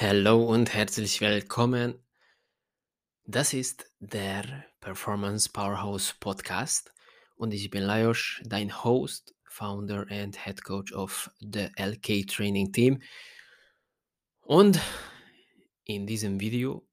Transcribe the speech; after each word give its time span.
Hallo 0.00 0.44
und 0.44 0.74
herzlich 0.74 1.20
willkommen. 1.20 1.98
Das 3.24 3.52
ist 3.52 3.90
der 3.98 4.64
Performance 4.78 5.48
Powerhouse 5.48 6.14
Podcast 6.20 6.94
und 7.34 7.52
ich 7.52 7.68
bin 7.68 7.82
Lajos, 7.82 8.40
dein 8.44 8.84
Host, 8.84 9.34
Founder 9.42 10.06
and 10.08 10.38
Head 10.44 10.62
Coach 10.62 10.92
of 10.92 11.28
the 11.40 11.70
LK 11.76 12.28
Training 12.28 12.72
Team. 12.72 13.02
Und 14.42 14.78
in 15.82 16.06
diesem 16.06 16.38
Video 16.38 16.86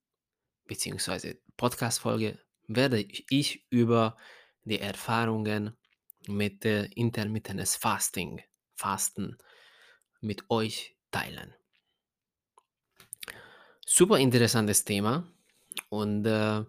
bzw. 0.66 1.36
Podcast-Folge 1.58 2.40
werde 2.68 3.06
ich 3.30 3.68
über 3.70 4.18
die 4.64 4.80
Erfahrungen 4.80 5.78
mit 6.28 6.66
äh, 6.66 6.86
intermittentes 6.96 7.76
Fasting, 7.76 8.42
Fasten 8.74 9.38
mit 10.22 10.50
euch 10.50 10.98
teilen. 11.12 11.54
Super 13.88 14.18
interessantes 14.18 14.84
Thema 14.84 15.32
und 15.90 16.26
äh, 16.26 16.64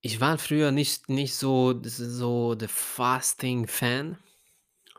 ich 0.00 0.18
war 0.18 0.38
früher 0.38 0.70
nicht, 0.70 1.10
nicht 1.10 1.34
so, 1.34 1.78
so 1.82 2.54
der 2.54 2.70
Fasting-Fan, 2.70 4.18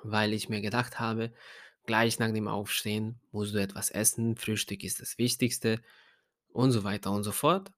weil 0.03 0.33
ich 0.33 0.47
mir 0.47 0.61
gedacht 0.61 0.99
habe, 0.99 1.33
gleich 1.87 2.19
nach 2.19 2.31
dem 2.31 2.47
Aufstehen 2.47 3.19
musst 3.31 3.55
du 3.55 3.57
etwas 3.59 3.89
essen, 3.89 4.35
Frühstück 4.35 4.83
ist 4.83 5.01
das 5.01 5.17
Wichtigste 5.17 5.81
und 6.49 6.71
so 6.71 6.83
weiter 6.83 7.11
und 7.11 7.23
so 7.23 7.31
fort. 7.31 7.71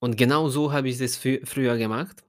Und 0.00 0.16
genau 0.16 0.48
so 0.48 0.72
habe 0.72 0.88
ich 0.88 0.98
das 0.98 1.16
frü 1.16 1.40
früher 1.44 1.76
gemacht. 1.76 2.24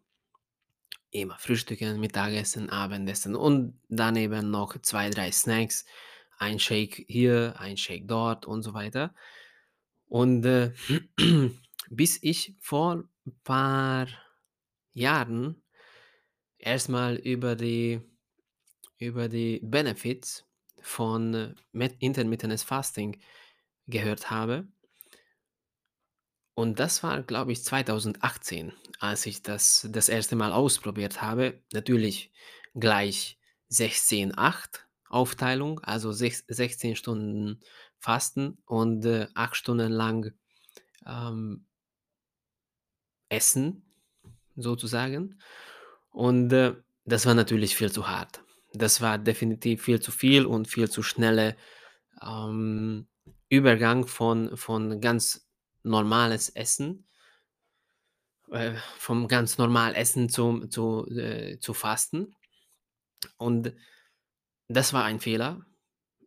Immer 1.10 1.38
Frühstücken, 1.40 2.00
Mittagessen, 2.00 2.70
Abendessen 2.70 3.36
und 3.36 3.80
daneben 3.90 4.52
noch 4.52 4.80
zwei, 4.82 5.10
drei 5.10 5.32
Snacks, 5.32 5.86
ein 6.38 6.60
Shake 6.60 7.06
hier, 7.08 7.56
ein 7.60 7.78
Shake 7.78 8.08
dort 8.08 8.46
und 8.46 8.62
so 8.64 8.74
weiter. 8.74 9.14
Und 10.08 10.46
äh, 10.46 10.74
bis 11.90 12.22
ich 12.22 12.55
vor 12.60 13.04
ein 13.26 13.40
paar 13.44 14.08
Jahren 14.94 15.64
erstmal 16.58 17.16
über 17.16 17.55
die, 17.55 18.02
über 18.98 19.27
die 19.30 19.60
Benefits 19.64 20.46
von 20.80 21.34
äh, 21.34 21.55
mit- 21.72 21.98
intermittentes 22.00 22.64
Fasting 22.64 23.20
gehört 23.88 24.30
habe. 24.30 24.68
Und 26.54 26.80
das 26.80 27.04
war, 27.04 27.22
glaube 27.22 27.52
ich, 27.52 27.64
2018, 27.64 28.72
als 28.99 29.26
ich 29.26 29.44
das 29.44 29.88
das 29.92 30.08
erste 30.08 30.38
Mal 30.38 30.54
ausprobiert 30.54 31.22
habe. 31.22 31.62
Natürlich 31.74 32.32
gleich 32.74 33.38
16-8 33.70 34.85
Aufteilung, 35.16 35.80
also 35.80 36.12
sech 36.12 36.44
16 36.48 36.98
Stunden 36.98 37.62
Fasten 37.99 38.58
und 38.66 39.05
äh, 39.05 39.27
8 39.34 39.55
Stunden 39.55 39.91
lang 39.91 40.34
ähm, 41.08 41.66
Essen 43.30 43.84
sozusagen. 44.58 45.40
Und 46.10 46.52
äh, 46.52 46.76
das 47.05 47.26
war 47.26 47.34
natürlich 47.34 47.77
viel 47.77 47.91
zu 47.91 48.10
hart. 48.10 48.43
Das 48.74 48.99
war 48.99 49.18
definitiv 49.18 49.84
viel 49.84 50.02
zu 50.02 50.12
viel 50.12 50.46
und 50.46 50.68
viel 50.68 50.90
zu 50.90 51.02
schnelle 51.02 51.55
ähm, 52.21 53.08
Übergang 53.48 54.08
von, 54.08 54.58
von 54.58 54.99
ganz 54.99 55.48
normales 55.84 56.49
Essen, 56.49 57.08
äh, 58.52 58.74
vom 58.98 59.30
ganz 59.30 59.58
normal 59.58 59.96
Essen 59.96 60.27
zum, 60.27 60.70
zu, 60.70 61.08
äh, 61.08 61.58
zu 61.60 61.74
Fasten. 61.74 62.36
Und 63.38 63.74
das 64.68 64.94
war 64.94 65.03
ein 65.03 65.19
Fehler. 65.19 65.66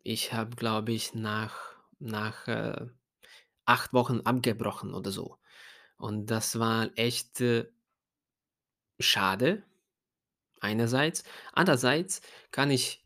Ich 0.02 0.32
habe, 0.32 0.56
glaube 0.56 0.92
ich, 0.92 1.14
nach, 1.14 1.56
nach 1.98 2.46
äh, 2.48 2.86
acht 3.64 3.92
Wochen 3.92 4.20
abgebrochen 4.20 4.94
oder 4.94 5.10
so. 5.10 5.38
Und 5.96 6.26
das 6.26 6.58
war 6.58 6.90
echt 6.96 7.40
äh, 7.40 7.66
schade, 8.98 9.64
einerseits. 10.60 11.24
Andererseits 11.52 12.20
kann 12.50 12.70
ich, 12.70 13.04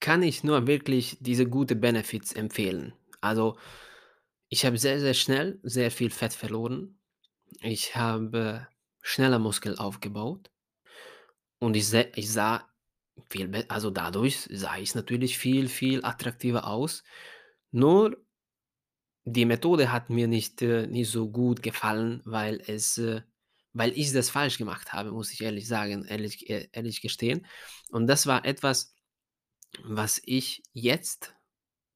kann 0.00 0.22
ich 0.22 0.42
nur 0.42 0.66
wirklich 0.66 1.18
diese 1.20 1.46
gute 1.46 1.76
Benefits 1.76 2.32
empfehlen. 2.32 2.94
Also 3.20 3.58
ich 4.48 4.66
habe 4.66 4.78
sehr, 4.78 5.00
sehr 5.00 5.14
schnell 5.14 5.60
sehr 5.62 5.90
viel 5.90 6.10
Fett 6.10 6.32
verloren. 6.32 6.98
Ich 7.60 7.94
habe 7.96 8.66
schneller 9.00 9.38
Muskel 9.38 9.76
aufgebaut 9.76 10.50
und 11.58 11.76
ich, 11.76 11.92
ich 11.92 12.32
sah 12.32 12.71
viel, 13.30 13.64
also 13.68 13.90
dadurch 13.90 14.48
sah 14.50 14.78
ich 14.78 14.94
natürlich 14.94 15.38
viel, 15.38 15.68
viel 15.68 16.04
attraktiver 16.04 16.66
aus. 16.66 17.02
Nur 17.70 18.16
die 19.24 19.44
Methode 19.44 19.92
hat 19.92 20.10
mir 20.10 20.26
nicht, 20.26 20.62
äh, 20.62 20.86
nicht 20.86 21.10
so 21.10 21.30
gut 21.30 21.62
gefallen, 21.62 22.22
weil 22.24 22.60
es, 22.66 22.98
äh, 22.98 23.22
weil 23.72 23.92
ich 23.96 24.12
das 24.12 24.30
falsch 24.30 24.58
gemacht 24.58 24.92
habe, 24.92 25.12
muss 25.12 25.32
ich 25.32 25.42
ehrlich 25.42 25.68
sagen, 25.68 26.04
ehrlich, 26.04 26.50
äh, 26.50 26.68
ehrlich 26.72 27.00
gestehen. 27.00 27.46
Und 27.90 28.06
das 28.06 28.26
war 28.26 28.44
etwas, 28.44 28.94
was 29.84 30.20
ich 30.24 30.62
jetzt 30.72 31.34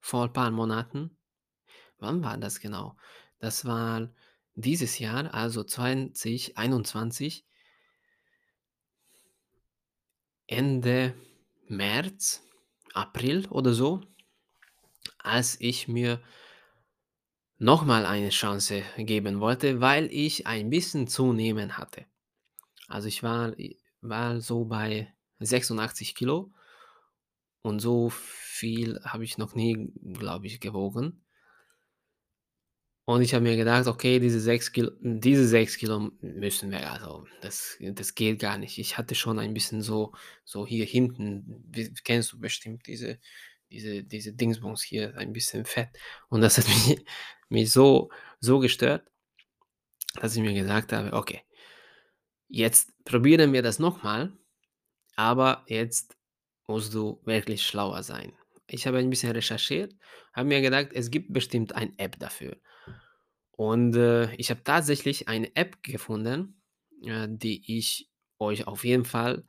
vor 0.01 0.25
ein 0.25 0.33
paar 0.33 0.51
Monaten, 0.51 1.19
wann 1.99 2.23
war 2.23 2.39
das 2.39 2.61
genau? 2.61 2.97
Das 3.39 3.65
war 3.65 4.09
dieses 4.55 4.99
Jahr, 4.99 5.35
also 5.35 5.65
2021, 5.65 7.45
Ende 10.47 11.15
März, 11.69 12.43
April 12.93 13.47
oder 13.49 13.73
so, 13.73 14.01
als 15.19 15.61
ich 15.61 15.89
mir 15.89 16.23
nochmal 17.59 18.07
eine 18.07 18.31
Chance 18.31 18.83
geben 18.97 19.41
wollte, 19.41 19.81
weil 19.81 20.07
ich 20.13 20.47
ein 20.47 20.71
bisschen 20.71 21.09
zunehmen 21.09 21.79
hatte. 21.79 22.07
Also 22.89 23.09
ich 23.09 23.23
war, 23.23 23.55
war 24.01 24.41
so 24.41 24.65
bei 24.65 25.13
86 25.41 26.15
Kilo 26.15 26.53
und 27.63 27.81
so 27.81 28.11
viel 28.11 29.01
habe 29.05 29.25
ich 29.25 29.39
noch 29.39 29.55
nie, 29.55 29.93
glaube 30.13 30.47
ich, 30.47 30.61
gewogen. 30.61 31.26
Und 33.09 33.23
ich 33.23 33.35
habe 33.35 33.45
mir 33.45 33.57
gedacht, 33.57 33.87
okay, 33.87 34.19
diese 34.19 34.41
6 34.41 34.73
Kilo, 34.73 34.91
diese 35.01 35.47
6 35.47 35.79
Kilo 35.79 36.11
müssen 36.21 36.73
wir, 36.73 36.91
also 36.91 37.25
das, 37.41 37.79
das 37.81 38.17
geht 38.17 38.41
gar 38.41 38.59
nicht. 38.59 38.79
Ich 38.79 38.99
hatte 38.99 39.15
schon 39.15 39.39
ein 39.39 39.55
bisschen 39.55 39.81
so, 39.81 40.13
so 40.45 40.67
hier 40.67 40.85
hinten, 40.85 41.71
kennst 42.03 42.33
du 42.33 42.41
bestimmt 42.41 42.85
diese, 42.89 43.21
diese, 43.71 44.03
diese 44.03 44.33
Dingsbums 44.33 44.83
hier, 44.83 45.17
ein 45.17 45.33
bisschen 45.33 45.65
Fett. 45.67 45.91
Und 46.31 46.41
das 46.41 46.59
hat 46.59 46.67
mich, 46.89 47.05
mich 47.49 47.71
so, 47.71 48.11
so 48.41 48.59
gestört, 48.59 49.07
dass 50.21 50.35
ich 50.35 50.43
mir 50.43 50.55
gesagt 50.55 50.93
habe, 50.93 51.13
okay, 51.13 51.43
jetzt 52.49 52.93
probieren 53.05 53.53
wir 53.53 53.63
das 53.63 53.79
nochmal, 53.79 54.33
aber 55.15 55.65
jetzt 55.69 56.17
musst 56.67 56.93
du 56.93 57.21
wirklich 57.25 57.65
schlauer 57.65 58.03
sein. 58.03 58.33
Ich 58.67 58.89
habe 58.89 58.99
ein 58.99 59.11
bisschen 59.11 59.31
recherchiert, 59.31 59.95
habe 60.33 60.49
mir 60.49 60.61
gedacht, 60.61 60.89
es 60.93 61.13
gibt 61.13 61.33
bestimmt 61.33 61.73
eine 61.77 61.97
App 61.99 62.19
dafür. 62.19 62.57
Und 63.57 63.97
äh, 63.97 64.35
ich 64.35 64.51
habe 64.51 64.63
tatsächlich 64.63 65.29
eine 65.29 65.55
App 65.57 65.83
gefunden, 65.83 66.61
äh, 67.03 67.27
die 67.29 67.79
ich 67.79 68.11
euch 68.39 68.67
auf 68.67 68.85
jeden 68.85 69.07
Fall 69.07 69.45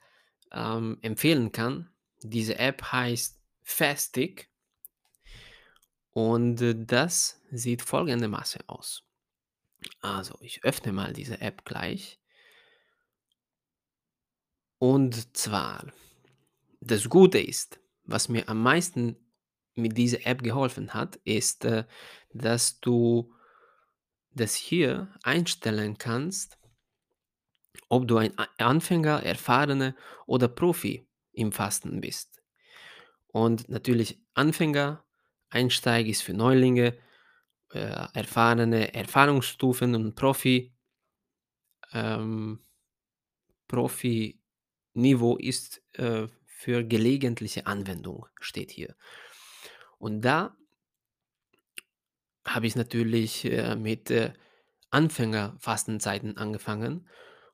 ähm, 0.52 0.98
empfehlen 1.02 1.52
kann. 1.52 1.90
Diese 2.24 2.58
App 2.58 2.82
heißt 2.92 3.40
Fastic 3.64 4.50
und 6.18 6.62
äh, 6.62 6.74
das 6.76 7.42
sieht 7.52 7.82
folgendermaßen 7.82 8.68
aus. 8.68 9.04
Also, 10.02 10.36
ich 10.42 10.64
öffne 10.64 10.92
mal 10.92 11.14
diese 11.14 11.42
App 11.42 11.64
gleich. 11.66 12.20
Und 14.80 15.38
zwar, 15.38 15.86
das 16.80 17.10
Gute 17.10 17.40
ist, 17.40 17.80
was 18.04 18.30
mir 18.30 18.48
am 18.50 18.64
meisten 18.64 19.18
mit 19.76 19.98
dieser 19.98 20.26
App 20.26 20.42
geholfen 20.42 20.94
hat, 20.94 21.18
ist, 21.18 21.66
äh, 21.66 21.86
dass 22.34 22.80
du 22.80 23.34
das 24.38 24.56
hier 24.56 25.14
einstellen 25.24 25.98
kannst, 25.98 26.58
ob 27.90 28.08
du 28.08 28.18
ein 28.18 28.34
Anfänger, 28.58 29.24
Erfahrener 29.24 29.96
oder 30.26 30.48
Profi 30.48 31.08
im 31.32 31.52
Fasten 31.52 32.02
bist. 32.02 32.42
Und 33.28 33.70
natürlich 33.70 34.20
Anfänger, 34.34 35.04
Einsteig 35.50 36.08
ist 36.08 36.24
für 36.24 36.34
Neulinge, 36.34 36.98
äh, 37.72 38.08
erfahrene 38.14 38.94
Erfahrungsstufen 38.94 39.96
und 39.96 40.16
Profi. 40.16 40.74
Ähm, 41.94 42.60
Profi-Niveau 43.68 45.38
ist 45.38 45.82
äh, 45.94 46.28
für 46.46 46.84
gelegentliche 46.84 47.68
Anwendung, 47.68 48.26
steht 48.40 48.72
hier. 48.72 48.96
Und 49.98 50.22
da 50.22 50.58
habe 52.48 52.68
ich 52.68 52.76
natürlich 52.76 53.46
äh, 53.46 53.76
mit 53.76 54.10
äh, 54.10 54.34
Anfängerfastenzeiten 54.90 56.38
angefangen. 56.38 57.08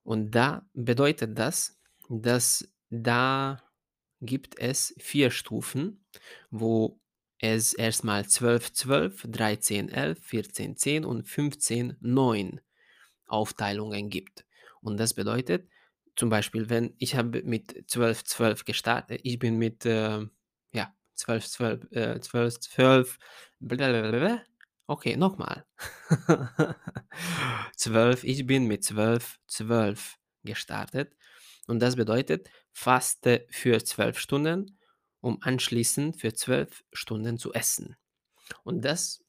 Und 0.03 0.31
da 0.31 0.67
bedeutet 0.73 1.37
das, 1.37 1.79
dass 2.09 2.67
da 2.89 3.61
gibt 4.21 4.57
es 4.59 4.93
vier 4.99 5.31
Stufen, 5.31 6.05
wo 6.51 6.99
es 7.39 7.73
erst 7.73 8.03
mal 8.03 8.21
12-12, 8.21 9.27
13-11, 9.27 10.21
14-10 10.21 11.03
und 11.03 11.27
15-9 11.27 12.59
Aufteilungen 13.27 14.09
gibt. 14.09 14.45
Und 14.81 14.97
das 14.97 15.13
bedeutet 15.13 15.67
zum 16.15 16.29
Beispiel, 16.29 16.69
wenn 16.69 16.93
ich 16.99 17.15
habe 17.15 17.41
mit 17.43 17.73
12-12 17.89 18.65
gestartet 18.65 19.21
ich 19.23 19.39
bin 19.39 19.57
mit, 19.57 19.85
ähm, 19.85 20.31
ja, 20.71 20.93
12-12, 21.17 21.91
äh, 21.91 22.19
12-12 22.19 23.17
blablabla. 23.59 24.43
Okay, 24.89 25.15
noch 25.15 25.37
mal. 25.37 25.65
12 27.77 28.23
ich 28.23 28.45
bin 28.45 28.67
mit 28.67 28.83
12-12 28.83 30.17
gestartet 30.43 31.15
und 31.67 31.79
das 31.79 31.95
bedeutet, 31.95 32.49
faste 32.73 33.45
für 33.49 33.81
12 33.83 34.19
Stunden, 34.19 34.77
um 35.21 35.37
anschließend 35.41 36.17
für 36.19 36.33
12 36.33 36.83
Stunden 36.91 37.37
zu 37.37 37.53
essen. 37.53 37.95
Und 38.63 38.83
das 38.85 39.23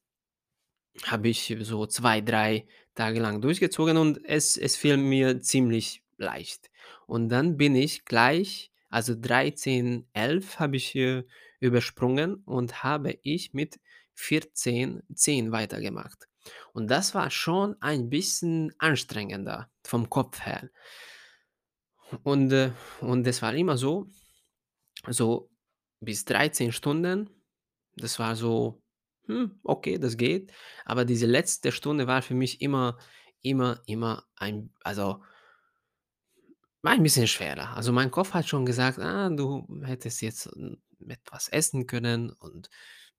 habe 1.05 1.29
ich 1.29 1.57
so 1.61 1.87
2, 1.87 2.21
3 2.21 2.67
Tage 2.95 3.21
lang 3.21 3.41
durchgezogen 3.41 3.97
und 3.97 4.25
es 4.25 4.57
es 4.57 4.77
fiel 4.77 4.97
mir 4.97 5.41
ziemlich 5.41 6.03
leicht. 6.17 6.71
Und 7.07 7.29
dann 7.29 7.57
bin 7.57 7.75
ich 7.75 8.05
gleich 8.05 8.71
also 8.91 9.15
13, 9.21 10.07
11 10.12 10.61
habe 10.61 10.77
ich, 10.77 10.95
äh, 10.95 11.25
übersprungen 11.59 12.37
und 12.45 12.85
habe 12.85 13.19
ich 13.23 13.53
mit 13.53 13.81
14, 14.14 15.02
10 15.14 15.52
weitergemacht. 15.52 16.28
Und 16.72 16.88
das 16.90 17.14
war 17.14 17.31
schon 17.31 17.76
ein 17.81 18.11
bisschen 18.11 18.72
anstrengender 18.78 19.70
vom 19.84 20.11
Kopf 20.11 20.40
her. 20.44 20.70
Und, 22.22 22.52
äh 22.52 22.70
und 23.00 23.26
es 23.26 23.40
war 23.43 23.55
immer 23.55 23.76
so 23.76 24.08
so 25.08 25.50
bis 26.00 26.25
13 26.25 26.72
Stunden, 26.72 27.31
das 27.96 28.19
war 28.19 28.37
so, 28.37 28.82
hm, 29.26 29.61
okay, 29.64 29.99
das 29.99 30.16
geht. 30.16 30.52
Aber 30.84 31.05
diese 31.05 31.26
letzte 31.26 31.72
Stunde 31.72 32.06
war 32.06 32.22
für 32.22 32.34
mich 32.34 32.61
immer 32.61 32.99
immer 33.43 33.82
immer 33.87 34.25
ein 34.37 34.72
also 34.82 35.22
war 36.82 36.93
ein 36.93 37.02
bisschen 37.02 37.26
schwerer. 37.26 37.75
Also, 37.76 37.93
mein 37.93 38.11
Kopf 38.11 38.34
hat 38.34 38.46
schon 38.49 38.66
gesagt: 38.66 38.99
„Ah, 38.99 39.31
du 39.31 39.66
hättest 39.84 40.20
jetzt, 40.22 40.46
hm, 40.55 40.78
etwas 41.08 41.49
essen 41.49 41.87
können 41.87 42.31
und 42.31 42.69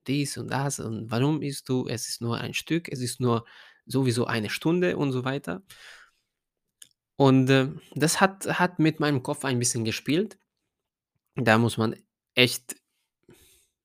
dies 0.07 0.37
und 0.37 0.49
das 0.51 0.79
und 0.79 1.11
warum 1.11 1.41
isst 1.41 1.69
du? 1.69 1.87
Es 1.87 2.07
ist 2.09 2.21
nur 2.21 2.37
ein 2.39 2.53
Stück, 2.53 2.89
es 2.89 3.01
ist 3.01 3.19
nur 3.21 3.45
sowieso 3.85 4.25
eine 4.27 4.49
Stunde“ 4.49 4.97
und 4.97 5.11
so 5.11 5.25
weiter. 5.25 5.63
Und, 7.19 7.49
äh, 7.49 7.69
das 7.95 8.19
hat 8.21 8.45
hat 8.59 8.79
mit 8.79 8.99
meinem 8.99 9.23
Kopf 9.23 9.45
ein 9.45 9.59
bisschen 9.59 9.85
gespielt. 9.85 10.37
Da 11.35 11.57
muss 11.57 11.77
man 11.77 11.95
echt 12.35 12.75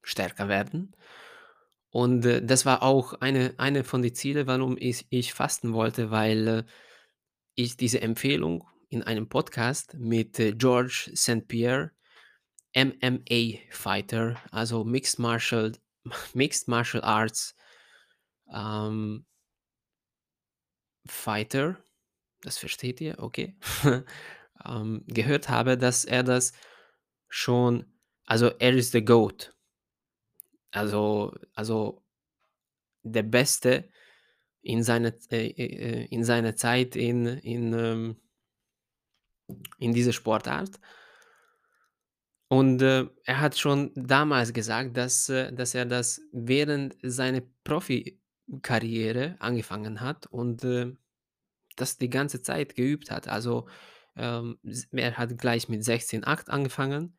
stärker 0.02 0.49
werden. 0.49 0.94
Und, 1.90 2.25
äh, 2.26 2.44
das 2.44 2.67
war 2.67 2.82
auch 2.82 3.14
eine 3.20 3.55
eine 3.58 3.84
von 3.84 4.02
die 4.02 4.12
Ziele, 4.12 4.46
warum 4.46 4.76
ich 4.78 5.06
ich 5.11 5.32
fasten 5.34 5.72
wollte, 5.72 6.11
weil, 6.11 6.49
äh, 6.49 6.64
ich 7.56 7.76
diese 7.76 8.00
Empfehlung 8.02 8.67
in 8.90 9.02
einem 9.02 9.28
Podcast 9.28 9.94
mit, 9.99 10.38
äh, 10.40 10.52
George 10.52 11.11
St. 11.17 11.49
Pierre, 11.49 11.93
MMA-Fighter, 12.75 14.37
also 14.52 14.84
Mixed 14.84 15.19
Martial 15.19 15.72
Mixed 16.35 16.69
Martial 16.69 17.02
Arts, 17.02 17.55
ähm 18.52 19.26
Fighter, 21.06 21.82
das 22.43 22.58
versteht 22.58 23.00
ihr, 23.00 23.19
okay, 23.19 23.56
ähm, 24.64 25.02
gehört 25.06 25.49
habe, 25.49 25.79
dass 25.79 26.05
er 26.05 26.23
das 26.23 26.52
schon 27.29 27.91
also, 28.31 28.47
er 28.61 28.75
ist 28.75 28.94
der 28.94 29.02
GOAT. 29.02 29.52
Also 30.70 31.35
also 31.56 32.05
der 33.03 33.25
Beste 33.25 33.91
in 34.62 34.85
seiner 34.85 35.12
äh, 35.32 35.49
äh, 35.49 36.03
äh, 36.03 36.05
in 36.11 36.23
seiner 36.23 36.55
Zeit 36.55 36.94
in 36.94 37.26
in, 37.26 37.73
ähm 37.73 38.20
in 39.81 39.93
dieser 39.93 40.12
Sportart. 40.12 40.79
Und, 42.52 42.82
äh, 42.82 43.06
er 43.25 43.41
hat 43.41 43.56
schon 43.58 43.93
damals 43.94 44.52
gesagt, 44.52 44.97
dass 44.97 45.29
äh, 45.29 45.52
dass 45.52 45.75
er 45.75 45.85
das 45.87 46.20
während 46.32 46.97
seiner 47.02 47.43
Profikarriere 47.64 49.37
angefangen 49.38 50.00
hat 50.00 50.26
und, 50.26 50.64
äh, 50.64 50.93
das 51.76 51.99
die 51.99 52.11
ganze 52.11 52.43
Zeit 52.43 52.76
geübt 52.76 53.11
hat. 53.12 53.29
Also, 53.29 53.69
ähm, 54.17 54.58
er 54.93 55.19
hat 55.19 55.38
gleich 55.38 55.69
mit 55.69 55.85
16,8 55.85 56.50
angefangen 56.50 57.19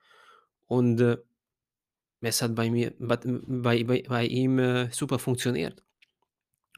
und, 0.68 1.02
äh, 1.02 1.18
es 2.22 2.42
hat 2.42 2.56
bei 2.56 2.70
mir 2.72 2.94
bei 3.00 3.18
bei 3.84 4.04
bei 4.08 4.26
ihm, 4.26 4.60
äh, 4.60 4.90
super 4.92 5.20
funktioniert. 5.20 5.84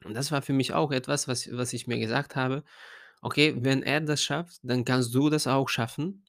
Und 0.06 0.14
das 0.16 0.32
war 0.32 0.42
für 0.42 0.54
mich 0.54 0.74
auch 0.74 0.92
etwas, 0.92 1.28
was 1.28 1.50
was 1.52 1.74
ich 1.74 1.88
mir 1.88 2.00
gesagt 2.00 2.36
habe: 2.36 2.64
„Okay, 3.22 3.56
wenn 3.60 3.84
er 3.84 4.02
das 4.02 4.24
schafft, 4.24 4.60
dann 4.64 4.86
kannst 4.86 5.14
du 5.16 5.30
das 5.30 5.48
auch 5.48 5.70
schaffen.“ 5.70 6.26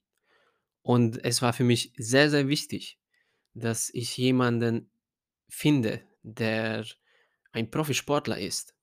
Und 0.85 1.25
es 1.25 1.43
war 1.43 1.53
für 1.53 1.65
mich 1.65 1.93
sehr, 1.97 2.31
sehr 2.31 2.47
wichtig, 2.47 3.01
dass 3.55 3.91
ich 3.91 4.17
jemanden 4.17 4.89
finde, 5.49 6.03
der 6.23 6.85
ein 7.51 7.71
Profisportler 7.71 8.39
ist 8.39 8.75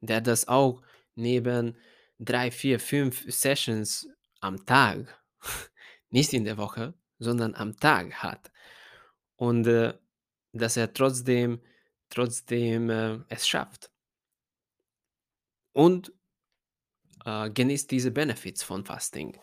der 0.00 0.20
das 0.20 0.48
auch 0.48 0.82
neben 1.14 1.76
3, 2.18 2.50
4, 2.50 2.80
5 2.80 3.32
Sessions 3.32 4.08
am 4.40 4.64
Tag, 4.66 5.22
nicht 6.10 6.32
in 6.32 6.44
der 6.44 6.56
Woche, 6.56 6.94
sondern 7.18 7.54
am 7.54 7.76
Tag 7.76 8.14
hat. 8.22 8.50
Und, 9.36 9.66
äh, 9.66 9.94
dass 10.52 10.76
er 10.76 10.92
trotzdem 10.92 11.60
trotzdem, 12.08 12.90
äh, 12.90 13.18
es 13.28 13.46
schafft. 13.46 13.90
Und, 15.72 16.12
äh, 17.24 17.48
genießt 17.50 17.90
diese 17.90 18.10
Benefits 18.10 18.62
von 18.64 18.84
Fasting. 18.84 19.38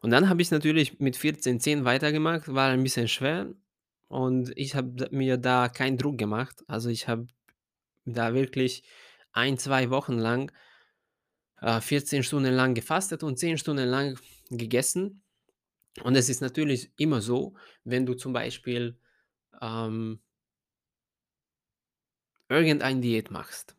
Und 0.00 0.10
dann 0.10 0.28
habe 0.28 0.42
ich 0.42 0.50
natürlich 0.50 0.98
mit 0.98 1.16
14,10 1.16 1.84
weitergemacht, 1.84 2.52
war 2.52 2.70
ein 2.70 2.82
bisschen 2.82 3.08
schwer 3.08 3.52
und 4.08 4.52
ich 4.56 4.74
habe 4.74 5.08
mir 5.10 5.36
da 5.36 5.68
keinen 5.68 5.98
Druck 5.98 6.18
gemacht. 6.18 6.64
Also, 6.66 6.88
ich 6.88 7.06
habe 7.08 7.26
da 8.04 8.34
wirklich 8.34 8.82
1, 9.32 9.62
2 9.62 9.90
Wochen 9.90 10.18
lang 10.18 10.52
äh, 11.60 11.80
14 11.80 12.22
Stunden 12.22 12.54
lang 12.54 12.74
gefastet 12.74 13.22
und 13.22 13.38
10 13.38 13.58
Stunden 13.58 13.88
lang 13.88 14.18
gegessen. 14.50 15.22
Und 16.02 16.16
es 16.16 16.28
ist 16.28 16.40
natürlich 16.40 16.92
immer 16.96 17.20
so, 17.20 17.54
wenn 17.84 18.06
du 18.06 18.14
zum 18.14 18.32
Beispiel, 18.32 18.98
ähm 19.60 20.20
irgendein 22.48 23.00
Diät 23.00 23.30
machst 23.30 23.76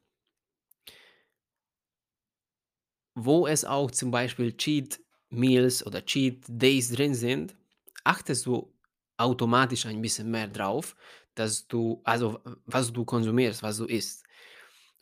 wo 3.16 3.48
es 3.48 3.66
auch 3.66 3.92
zum 3.92 4.12
Beispiel 4.12 4.56
Cheat 4.56 5.02
Meals 5.32 5.86
oder 5.86 6.06
Cheat 6.06 6.44
Days 6.48 6.92
drin 6.92 7.16
sind, 7.16 7.56
achtest 8.04 8.46
du 8.46 8.74
automatisch 9.18 9.86
ein 9.86 10.02
bisschen 10.02 10.32
mehr 10.32 10.48
drauf, 10.48 10.96
dass 11.36 11.68
du 11.68 12.02
also, 12.04 12.40
was 12.66 12.92
du 12.94 13.06
konsumierst, 13.06 13.64
was 13.64 13.78
du 13.78 13.86
isst. 13.86 14.24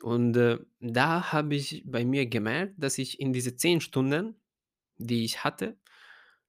Und, 0.01 0.35
äh, 0.37 0.59
da 0.79 1.31
habe 1.33 1.55
ich 1.55 1.83
bei 1.85 2.05
mir 2.05 2.25
gemerkt, 2.27 2.75
dass 2.77 2.97
ich 2.97 3.19
in 3.19 3.33
diese 3.33 3.55
10 3.55 3.81
Stunden, 3.81 4.35
die 4.97 5.25
ich 5.25 5.43
hatte 5.43 5.77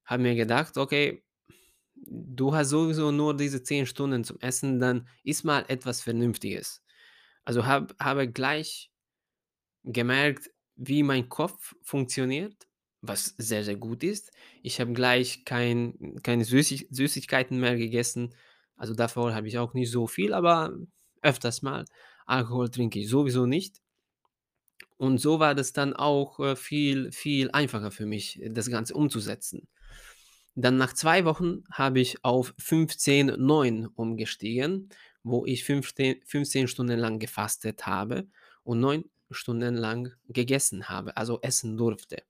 habe 0.05 0.23
mir 0.23 0.35
gedacht: 0.35 0.77
„Okay, 0.77 1.23
du 1.95 2.55
hast 2.55 2.69
sowieso 2.69 3.11
nur 3.11 3.35
diese 3.37 3.63
10 3.63 3.85
Stunden 3.87 4.23
zum 4.23 4.39
Essen, 4.41 4.79
dann 4.79 5.07
iss 5.23 5.43
mal 5.43 5.65
etwas 5.69 6.01
Vernünftiges.“ 6.01 6.83
Also, 7.45 7.65
habe 7.67 7.95
habe 8.01 8.29
gleich 8.31 8.91
gemerkt, 9.83 10.51
wie 10.75 11.03
mein 11.03 11.29
Kopf 11.29 11.75
funktioniert, 11.83 12.67
was 13.01 13.35
sehr, 13.37 13.63
sehr 13.63 13.75
gut 13.77 14.03
ist. 14.03 14.31
Ich 14.63 14.79
habe 14.81 14.93
gleich 14.93 15.45
kein 15.45 16.17
keine 16.23 16.45
Süßig 16.45 16.87
Süßigkeiten 16.91 17.59
mehr 17.59 17.77
gegessen. 17.77 18.33
Also, 18.77 18.93
davor 18.95 19.33
habe 19.35 19.47
ich 19.47 19.57
auch 19.59 19.73
nicht 19.73 19.91
so 19.91 20.07
viel, 20.07 20.33
aber 20.33 20.75
öfters 21.21 21.61
mal. 21.61 21.85
Alkohol 22.25 22.69
trinke 22.69 22.99
ich 22.99 23.09
sowieso 23.09 23.45
nicht. 23.45 23.79
Und 24.97 25.17
so 25.19 25.39
war 25.39 25.55
das 25.55 25.73
dann 25.73 25.93
auch, 25.95 26.39
äh, 26.39 26.55
viel, 26.55 27.11
viel 27.11 27.49
einfacher 27.51 27.91
für 27.91 28.05
mich, 28.05 28.39
das 28.51 28.69
Ganze 28.69 28.93
umzusetzen. 28.93 29.67
Dann 30.55 30.77
nach 30.77 30.93
2 30.93 31.25
Wochen 31.25 31.63
habe 31.71 31.99
ich 32.01 32.23
auf 32.25 32.53
15:9 32.59 33.87
umgestiegen, 33.87 34.89
wo 35.23 35.45
ich 35.45 35.63
fünfte 35.65 36.17
15 36.25 36.67
Stunden 36.67 36.99
lang 36.99 37.19
gefastet 37.19 37.87
habe 37.87 38.27
und 38.63 38.79
9 38.81 39.05
Stunden 39.31 39.75
lang 39.75 40.13
gegessen 40.29 40.89
habe, 40.89 41.17
also 41.17 41.39
essen 41.41 41.77
durfte. 41.77 42.23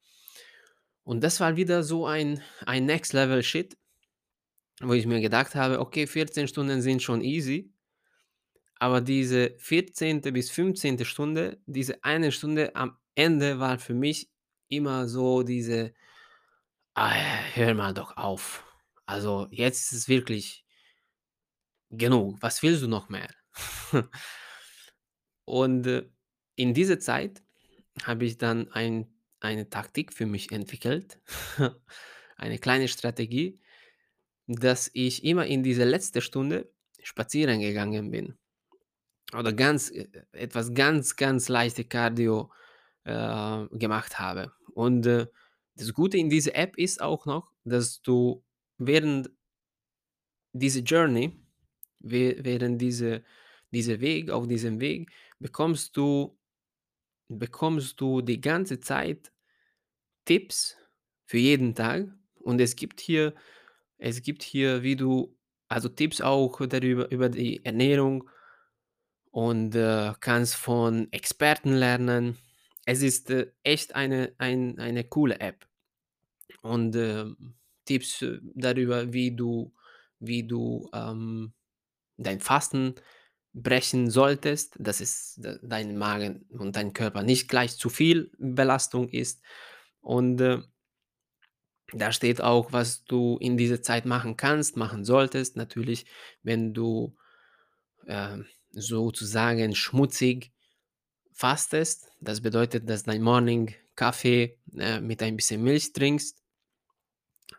Und 1.12 1.26
das 1.26 1.42
war 1.42 1.58
wieder 1.58 1.84
so 1.84 2.06
ein 2.06 2.42
ein 2.66 2.86
Next 2.86 3.12
Level 3.12 3.44
Shit, 3.44 3.76
wo 4.82 4.94
ich 4.94 5.06
mir 5.06 5.20
gedacht 5.20 5.56
habe: 5.56 5.80
„Okay, 5.82 6.08
14 6.08 6.48
Stunden 6.48 6.82
sind 6.82 7.04
schon 7.04 7.22
easy“ 7.22 7.74
aber 8.80 9.00
diese 9.00 9.54
14. 9.60 10.32
bis 10.32 10.50
15. 10.50 11.06
Stunde, 11.06 11.60
diese 11.68 12.04
eine 12.04 12.32
Stunde 12.32 12.76
am 12.76 12.98
Ende 13.16 13.60
war 13.60 13.78
für 13.78 13.94
mich 13.94 14.30
immer 14.70 15.08
so 15.08 15.44
diese: 15.44 15.94
„Ah, 16.96 17.12
hör 17.54 17.74
mal 17.74 17.94
doch 17.94 18.16
auf. 18.18 18.64
Also, 19.06 19.48
jetzt 19.52 19.82
ist 19.82 19.92
es 19.94 20.08
wirklich“ 20.08 20.64
genug, 21.92 22.38
was 22.42 22.62
willst 22.64 22.82
du 22.84 22.88
noch 22.88 23.10
mehr? 23.10 23.30
Und, 25.46 25.88
äh, 25.88 26.10
in 26.56 26.74
dieser 26.74 27.00
Zeit 27.00 27.42
habe 28.04 28.26
ich 28.26 28.38
dann 28.38 28.72
ein 28.72 29.11
eine 29.42 29.70
Taktik 29.70 30.14
für 30.14 30.26
mich 30.26 30.52
entwickelt, 30.52 31.20
eine 32.38 32.60
kleine 32.60 32.88
Strategie, 32.88 33.60
dass 34.48 34.90
ich 34.94 35.24
immer 35.24 35.46
in 35.46 35.64
diese 35.64 35.84
letzte 35.84 36.22
Stunde 36.22 36.72
spazieren 37.04 37.60
gegangen 37.62 38.12
bin 38.12 38.38
oder 39.34 39.54
ganz 39.54 39.90
äh, 39.92 40.08
etwas 40.32 40.74
ganz, 40.74 41.16
ganz 41.16 41.50
leichte 41.50 41.86
Cardio, 41.86 42.52
äh, 43.04 43.66
gemacht 43.72 44.20
habe. 44.20 44.52
Und, 44.74 45.06
äh, 45.06 45.28
das 45.76 45.94
Gute 45.94 46.18
in 46.18 46.30
dieser 46.30 46.56
App 46.56 46.78
ist 46.78 47.02
auch 47.02 47.26
noch, 47.26 47.52
dass 47.64 48.02
du 48.02 48.44
während 48.78 49.32
diese 50.54 50.82
Journey, 50.82 51.40
wäh 52.00 52.38
während 52.44 52.82
diese 52.82 53.24
dieser 53.72 54.02
Weg 54.02 54.30
auf 54.30 54.48
diesem 54.48 54.80
Weg 54.80 55.12
bekommst 55.40 55.96
du 55.98 56.38
bekommst 57.40 58.00
du 58.02 58.22
die 58.22 58.42
ganze 58.42 58.80
Zeit 58.80 59.32
Tipps 60.26 60.78
für 61.26 61.38
jeden 61.38 61.76
Tag 61.76 62.08
und 62.40 62.62
es 62.62 62.76
gibt 62.76 63.02
hier 63.02 63.34
es 64.00 64.22
gibt 64.24 64.44
hier, 64.44 64.84
wie 64.84 64.96
du 64.98 65.38
also 65.70 65.90
Tipps 65.90 66.22
auch 66.22 66.60
darüber 66.68 67.12
über 67.12 67.30
die 67.30 67.64
Ernährung 67.66 68.30
und, 69.32 69.76
äh, 69.76 70.14
kannst 70.20 70.56
von 70.56 71.08
Experten 71.12 71.74
lernen. 71.74 72.38
Es 72.86 73.02
ist, 73.02 73.30
äh, 73.30 73.52
echt 73.64 73.96
eine 73.96 74.34
ein 74.38 74.78
eine 74.80 75.04
coole 75.06 75.40
App 75.40 75.66
und, 76.64 76.96
ähm, 76.96 77.56
Tipps 77.86 78.22
äh, 78.24 78.40
darüber, 78.56 79.14
wie 79.14 79.36
du 79.36 79.74
wie 80.20 80.44
du, 80.48 80.90
ähm, 80.94 81.54
dein 82.18 82.40
Fasten 82.42 82.96
brechen 83.54 84.10
solltest, 84.10 84.76
dass 84.80 85.02
es 85.02 85.40
dein 85.62 85.98
Magen 85.98 86.46
und 86.50 86.76
dein 86.76 86.94
Körper 86.94 87.24
nicht 87.24 87.50
gleich 87.50 87.78
zu 87.78 87.90
viel 87.90 88.32
Belastung 88.38 89.10
ist. 89.10 89.42
Und, 90.02 90.40
äh, 90.42 90.62
da 91.94 92.14
steht 92.14 92.42
auch, 92.42 92.72
was 92.72 93.04
du 93.04 93.38
in 93.40 93.58
dieser 93.58 93.82
Zeit 93.82 94.06
machen 94.06 94.38
kannst, 94.38 94.78
machen 94.78 95.04
solltest. 95.04 95.58
Natürlich, 95.58 96.06
wenn 96.42 96.74
du, 96.74 97.18
ähm, 98.08 98.46
sozusagen 98.72 99.76
schmutzig 99.76 100.52
fastest. 101.34 102.10
Das 102.20 102.42
bedeutet, 102.42 102.90
dass 102.90 103.04
dein 103.04 103.22
Morning 103.22 103.74
Kaffee, 103.96 104.58
äh, 104.78 105.02
mit 105.02 105.22
ein 105.22 105.36
bisschen 105.36 105.64
Milch 105.64 105.94
trinkst. 105.94 106.42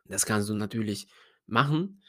Das 0.07 0.27
kannst 0.27 0.49
du 0.49 0.55
natürlich 0.55 1.09
machen. 1.47 2.03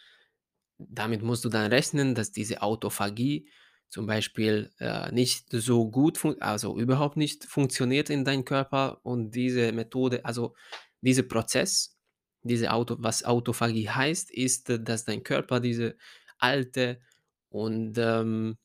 Damit 0.77 1.21
musst 1.21 1.45
du 1.45 1.49
dann 1.49 1.71
rechnen, 1.71 2.15
dass 2.15 2.31
diese 2.31 2.61
Autophagie 2.61 3.49
zum 3.93 4.07
Beispiel, 4.07 4.71
äh, 4.79 5.11
nicht 5.11 5.45
so 5.51 5.89
gut 5.91 6.19
also 6.41 6.79
überhaupt 6.79 7.15
nicht 7.15 7.45
funktioniert 7.45 8.09
in 8.09 8.25
deinem 8.25 8.43
Körper 8.43 8.99
und 9.03 9.31
diese 9.35 9.71
Methode 9.71 10.25
also 10.25 10.55
dieser 11.01 11.21
Prozess, 11.23 11.95
diese 12.43 12.73
Auto 12.73 12.95
was 12.99 13.23
Autophagie 13.23 13.89
heißt, 13.89 14.31
ist, 14.31 14.69
äh, 14.71 14.79
dass 14.83 15.05
dein 15.05 15.23
Körper 15.23 15.59
diese 15.59 15.95
alte 16.39 17.01
und, 17.49 17.97
ähm 17.99 18.57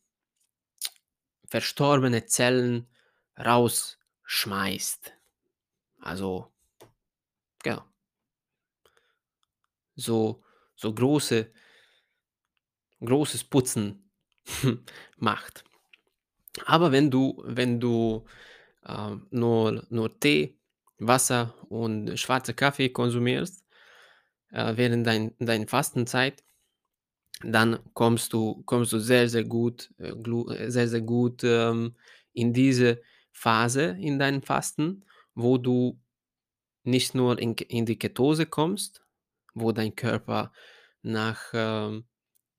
verstorbene 1.47 2.27
Zellen 2.27 2.89
rausschmeißt. 3.39 5.13
Also, 6.01 6.53
genau. 7.65 7.89
So 9.97 10.43
so 10.77 10.93
große 10.95 11.51
großes 13.01 13.45
Putzen 13.45 14.08
macht. 15.19 15.65
Aber 16.67 16.93
wenn 16.93 17.11
du 17.11 17.43
wenn 17.45 17.81
du, 17.81 18.25
ähm, 18.87 19.27
nur 19.31 19.85
nur 19.91 20.21
Tee, 20.21 20.59
Wasser 20.99 21.55
und 21.69 22.19
schwarzer 22.19 22.55
Kaffee 22.55 22.91
konsumierst, 22.91 23.65
äh, 24.53 24.77
während 24.77 25.07
dein 25.07 25.35
dein 25.41 25.69
Fastenzeit, 25.69 26.45
dann 27.43 27.79
kommst 27.95 28.33
du 28.33 28.63
kommst 28.65 28.93
du 28.93 28.99
sehr, 28.99 29.29
sehr 29.29 29.45
gut, 29.45 29.91
äh, 29.99 30.09
äh, 30.11 30.71
sehr, 30.71 30.89
sehr 30.89 31.01
gut, 31.03 31.43
ähm, 31.45 31.95
in 32.33 32.53
diese 32.53 33.01
Phase 33.33 33.97
in 34.01 34.19
deinem 34.19 34.43
Fasten, 34.43 35.05
wo 35.35 35.59
du 35.59 36.01
nicht 36.85 37.15
nur 37.15 37.39
in 37.41 37.55
in 37.57 37.87
die 37.87 37.99
Ketose 37.99 38.47
kommst, 38.47 39.05
wo 39.55 39.73
dein 39.73 39.97
Körper 39.97 40.53
nach, 41.03 41.41
ähm 41.55 42.05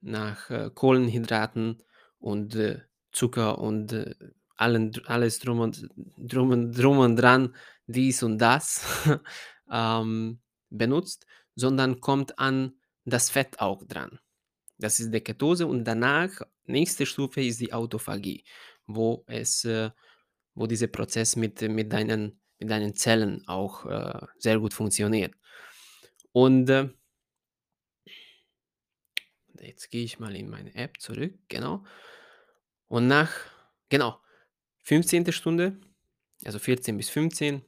nach, 0.01 0.50
äh, 0.50 0.70
Kohlenhydraten 0.74 1.84
und, 2.20 2.56
äh, 2.56 2.82
Zucker 3.12 3.60
und, 3.60 3.94
äh, 3.94 4.15
allen 4.56 4.91
alles 5.06 5.39
drum 5.39 5.60
und 5.62 5.89
drum 6.18 6.51
und 6.51 6.74
drum 6.74 7.00
und 7.00 7.15
dran, 7.15 7.56
dies 7.88 8.24
und 8.24 8.38
das, 8.39 8.84
ähm, 9.72 10.39
benutzt, 10.70 11.25
sondern 11.56 12.01
kommt 12.01 12.38
an 12.39 12.74
das 13.06 13.29
Fett 13.29 13.60
auch 13.60 13.84
dran. 13.86 14.20
Das 14.77 15.00
ist 15.00 15.13
die 15.13 15.22
Ketose 15.22 15.65
und 15.68 15.86
danach, 15.86 16.29
nächste 16.65 17.06
Stufe 17.06 17.41
ist 17.41 17.60
die 17.62 17.74
Autophagie, 17.74 18.44
wo 18.86 19.24
es, 19.27 19.68
wo 20.56 20.68
dieser 20.68 20.88
Prozess 20.88 21.36
mit 21.36 21.62
mit 21.62 21.91
deinen 21.91 22.39
mit 22.60 22.70
deinen 22.70 22.96
Zellen 22.96 23.48
auch, 23.48 23.86
sehr 24.38 24.60
gut 24.60 24.74
funktioniert. 24.74 25.34
Und, 26.32 26.70
jetzt 29.61 29.89
gehe 29.91 30.03
ich 30.03 30.19
mal 30.19 30.35
in 30.35 30.49
meine 30.49 30.73
App 30.75 30.99
zurück, 30.99 31.33
genau. 31.47 31.83
Und 32.87 33.07
nach 33.07 33.31
genau, 33.89 34.19
15. 34.83 35.31
Stunde, 35.31 35.79
also 36.45 36.59
14 36.59 36.97
bis 36.97 37.09
15, 37.09 37.63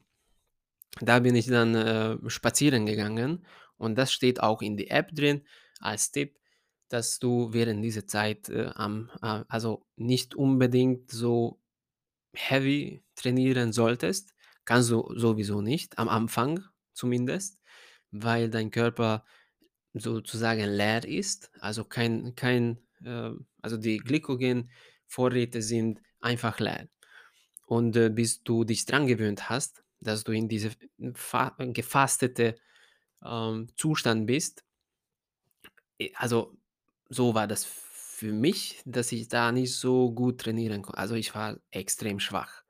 da 1.00 1.20
bin 1.20 1.34
ich 1.34 1.46
dann, 1.46 1.74
äh, 1.74 2.18
spazieren 2.28 2.86
gegangen 2.86 3.44
und 3.76 3.96
das 3.96 4.12
steht 4.12 4.40
auch 4.40 4.62
in 4.62 4.76
die 4.76 4.90
App 4.90 5.14
drin 5.14 5.42
als 5.80 6.10
Tipp, 6.10 6.38
dass 6.88 7.18
du 7.18 7.52
während 7.52 7.84
dieser 7.84 8.06
Zeit, 8.06 8.48
äh, 8.48 8.70
am 8.74 9.10
äh, 9.22 9.44
also 9.48 9.86
nicht 9.96 10.34
unbedingt 10.34 11.10
so 11.10 11.60
heavy 12.34 13.02
trainieren 13.14 13.72
solltest. 13.72 14.34
Kannst 14.64 14.90
du 14.90 15.12
sowieso 15.16 15.60
nicht, 15.60 15.98
am 15.98 16.08
Anfang 16.08 16.64
zumindest, 16.92 17.60
weil 18.10 18.50
dein 18.50 18.70
Körper 18.70 19.24
sozusagen 19.94 20.64
leer 20.70 21.04
ist, 21.06 21.50
also 21.60 21.84
kein 21.84 22.34
kein, 22.34 22.78
äh 23.04 23.30
also 23.62 23.76
die 23.76 23.98
Glykogenvorräte 23.98 25.62
sind 25.62 26.00
einfach 26.20 26.58
leer. 26.60 26.88
Und, 27.66 27.96
äh, 27.96 28.10
bis 28.10 28.42
du 28.44 28.64
dich 28.64 28.86
dran 28.86 29.06
gewöhnt 29.06 29.50
hast, 29.50 29.84
dass 30.00 30.24
du 30.24 30.32
in 30.32 30.48
diese 30.48 30.72
fa 31.14 31.56
gefastete, 31.58 32.56
ähm, 33.24 33.68
Zustand 33.76 34.26
bist 34.26 34.64
äh, 35.98 36.10
also, 36.16 36.56
so 37.08 37.34
war 37.34 37.46
das 37.46 37.64
für 37.64 38.32
mich, 38.32 38.80
dass 38.84 39.12
ich 39.12 39.28
da 39.28 39.52
nicht 39.52 39.74
so 39.74 40.12
gut 40.12 40.40
trainieren 40.40 40.82
ko 40.82 40.92
also, 40.92 41.14
ich 41.14 41.34
war 41.34 41.58
extrem 41.70 42.20
schwach. 42.20 42.62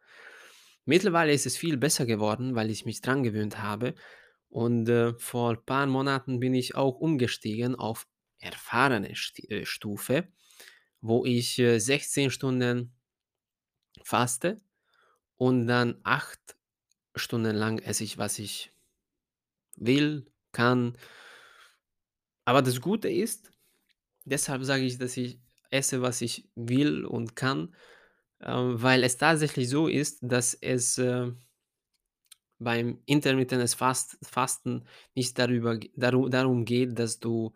Mittlerweile 0.84 1.32
ist 1.32 1.46
es 1.46 1.56
viel 1.56 1.76
besser 1.76 2.06
geworden, 2.06 2.54
weil 2.56 2.70
ich 2.70 2.84
mich 2.86 3.00
dran 3.00 3.22
gewöhnt 3.22 3.62
habe 3.62 3.94
und, 4.52 4.88
äh, 4.90 5.14
vor 5.18 5.56
paar 5.66 5.86
Monaten 5.88 6.40
bin 6.40 6.54
ich 6.54 6.76
auch 6.76 6.96
umgestiegen 7.00 7.76
auf 7.76 8.06
erfahrene 8.38 9.10
äh, 9.48 9.66
Stufe, 9.66 10.28
wo 11.02 11.26
ich, 11.26 11.58
äh, 11.60 11.80
16 11.80 12.30
Stunden 12.30 12.94
faste 14.04 14.60
und 15.36 15.66
dann 15.66 16.00
8 16.04 16.56
Stunden 17.16 17.56
lang 17.56 17.78
esse 17.80 18.04
ich, 18.04 18.18
was 18.18 18.38
ich 18.38 18.70
will, 19.76 20.26
kann. 20.52 20.96
Aber 22.46 22.62
das 22.62 22.80
Gute 22.80 23.08
ist 23.08 23.50
deshalb 24.24 24.64
sage 24.64 24.84
ich, 24.84 24.98
dass 24.98 25.16
ich 25.16 25.40
esse, 25.70 26.02
was 26.02 26.20
ich 26.22 26.48
will 26.56 27.04
und 27.06 27.36
kann, 27.36 27.74
ähm, 28.42 28.82
weil 28.82 29.04
es 29.04 29.16
tatsächlich 29.18 29.68
so 29.70 29.88
ist, 29.88 30.20
dass 30.22 30.54
es, 30.54 30.98
äh 30.98 31.32
beim 32.64 33.00
intermittierendes 33.06 33.74
Fast 33.74 34.18
Fasten 34.22 34.84
nicht 35.14 35.38
darüber 35.38 35.76
g 35.76 35.90
daru 35.96 36.28
darum 36.28 36.64
geht, 36.64 36.98
dass 36.98 37.20
du 37.20 37.52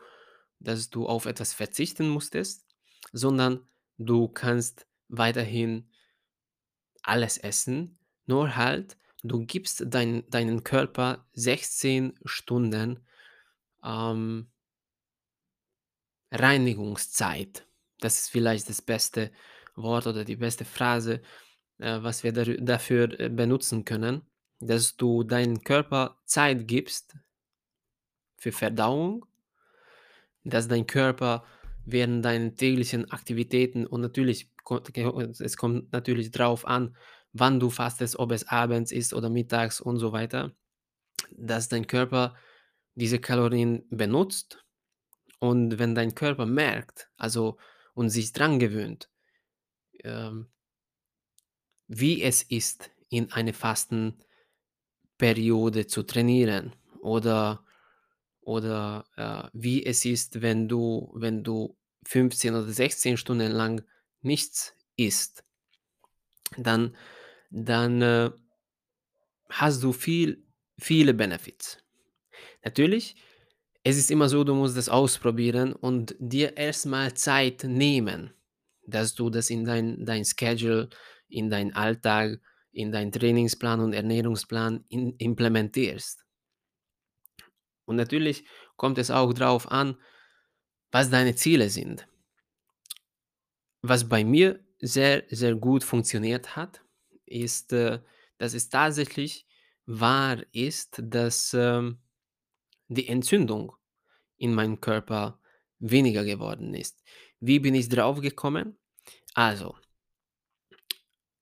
dass 0.60 0.90
du 0.90 1.06
auf 1.06 1.26
etwas 1.26 1.52
verzichten 1.52 2.08
musstest, 2.08 2.66
sondern 3.12 3.66
du 3.98 4.28
kannst 4.28 4.86
weiterhin 5.08 5.90
alles 7.02 7.38
essen, 7.38 7.98
nur 8.26 8.56
halt, 8.56 8.96
du 9.22 9.44
gibst 9.46 9.84
dein 9.86 10.28
deinen 10.30 10.64
Körper 10.64 11.26
16 11.34 12.18
Stunden, 12.24 13.06
ähm 13.84 14.48
Reinigungszeit. 16.32 17.66
Das 18.00 18.18
ist 18.18 18.28
vielleicht 18.30 18.68
das 18.68 18.82
beste 18.82 19.30
Wort 19.74 20.06
oder 20.06 20.24
die 20.24 20.36
beste 20.36 20.64
Phrase, 20.64 21.22
äh, 21.78 22.02
was 22.02 22.24
wir 22.24 22.32
dafür, 22.32 23.18
äh, 23.20 23.28
benutzen 23.28 23.84
können, 23.84 24.22
dass 24.60 24.96
du 24.96 25.22
deinem 25.22 25.62
Körper 25.62 26.18
Zeit 26.24 26.66
gibst 26.66 27.16
für 28.36 28.52
Verdauung, 28.52 29.26
dass 30.44 30.68
dein 30.68 30.86
Körper 30.86 31.44
während 31.84 32.24
deinen 32.24 32.56
täglichen 32.56 33.10
Aktivitäten 33.10 33.86
und 33.86 34.00
natürlich 34.00 34.50
es 35.38 35.56
kommt 35.56 35.92
natürlich 35.92 36.32
drauf 36.32 36.66
an, 36.66 36.96
wann 37.32 37.60
du 37.60 37.70
fastest, 37.70 38.18
ob 38.18 38.32
es 38.32 38.48
abends 38.48 38.90
ist 38.90 39.14
oder 39.14 39.30
mittags 39.30 39.80
und 39.80 39.98
so 39.98 40.10
weiter, 40.12 40.56
dass 41.30 41.68
dein 41.68 41.86
Körper 41.86 42.34
diese 42.96 43.20
Kalorien 43.20 43.84
benutzt 43.90 44.64
und 45.38 45.78
wenn 45.78 45.94
dein 45.94 46.14
Körper 46.16 46.46
merkt, 46.46 47.10
also 47.16 47.58
und 47.94 48.10
sich 48.10 48.32
dran 48.32 48.58
gewöhnt, 48.58 49.08
ähm 50.02 50.48
wie 51.88 52.22
es 52.22 52.42
ist, 52.42 52.90
in 53.08 53.32
eine 53.32 53.52
Fastenperiode 55.18 55.86
zu 55.86 56.02
trainieren 56.02 56.74
oder 57.00 57.62
oder, 58.42 59.04
äh, 59.16 59.48
wie 59.54 59.84
es 59.84 60.04
ist, 60.04 60.40
wenn 60.42 60.68
du 60.68 61.10
wenn 61.14 61.42
du 61.42 61.76
15 62.04 62.54
oder 62.54 62.68
16 62.70 63.16
Stunden 63.16 63.52
lang 63.52 63.82
nichts 64.22 64.74
isst 64.96 65.42
dann 66.56 66.94
dann, 67.50 68.02
äh 68.02 68.30
hast 69.50 69.82
du 69.82 69.92
viel 69.92 70.42
viele 70.78 71.14
Benefits. 71.14 71.78
Natürlich, 72.64 73.16
es 73.84 73.96
ist 73.98 74.10
immer 74.10 74.28
so, 74.28 74.44
du 74.44 74.54
musst 74.54 74.76
das 74.76 74.88
ausprobieren 74.88 75.72
und 75.72 76.14
dir 76.18 76.56
erst 76.56 76.86
mal 76.86 77.14
Zeit 77.14 77.64
nehmen, 77.64 78.32
dass 78.86 79.14
du 79.14 79.30
das 79.30 79.50
in 79.50 79.64
dein 79.64 80.04
dein 80.04 80.24
Schedule, 80.24 80.88
in 81.28 81.50
deinen 81.50 81.74
Alltag, 81.74 82.40
in 82.76 82.92
deinen 82.92 83.10
Trainingsplan 83.10 83.80
und 83.80 83.92
Ernährungsplan 83.94 84.84
in 84.88 85.16
implementierst. 85.16 86.24
Und 87.86 87.96
natürlich 87.96 88.44
kommt 88.76 88.98
es 88.98 89.10
auch 89.10 89.32
drauf 89.32 89.70
an, 89.70 89.96
was 90.92 91.10
deine 91.10 91.34
Ziele 91.34 91.70
sind. 91.70 92.06
Was 93.82 94.08
bei 94.08 94.24
mir 94.24 94.60
sehr, 94.80 95.24
sehr 95.28 95.54
gut 95.54 95.84
funktioniert 95.84 96.56
hat, 96.56 96.82
ist, 97.24 97.72
äh, 97.72 98.00
dass 98.38 98.54
es 98.54 98.68
tatsächlich 98.68 99.46
wahr 99.86 100.42
ist, 100.52 101.00
dass, 101.02 101.54
ähm, 101.54 101.98
die 102.88 103.08
Entzündung 103.08 103.72
in 104.36 104.54
meinem 104.54 104.80
Körper 104.80 105.40
weniger 105.78 106.24
geworden 106.24 106.74
ist. 106.74 107.02
Wie 107.40 107.58
bin 107.58 107.74
ich 107.74 107.88
drauf 107.88 108.20
gekommen? 108.20 108.76
Also 109.34 109.76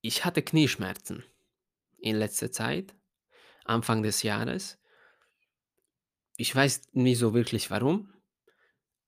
ich 0.05 0.23
hatte 0.23 0.43
Knieschmerzen 0.43 1.23
in 1.97 2.17
letzter 2.17 2.51
Zeit, 2.51 2.95
Anfang 3.63 4.03
des 4.03 4.21
Jahres. 4.21 4.77
Ich 6.37 6.55
weiß 6.55 6.89
nicht 6.93 7.17
so 7.17 7.33
wirklich 7.33 7.71
warum, 7.71 8.13